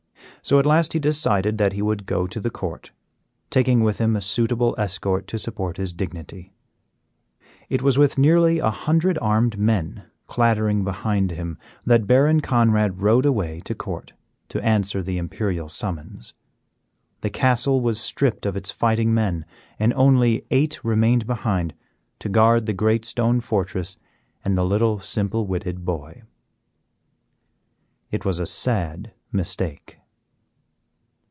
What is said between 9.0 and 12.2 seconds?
armed men clattering behind him that